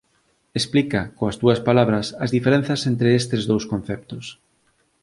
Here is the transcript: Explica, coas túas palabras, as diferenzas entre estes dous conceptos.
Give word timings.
Explica, 0.59 1.01
coas 1.17 1.37
túas 1.41 1.63
palabras, 1.67 2.05
as 2.23 2.29
diferenzas 2.35 2.81
entre 2.91 3.09
estes 3.21 3.41
dous 3.51 3.63
conceptos. 3.71 4.25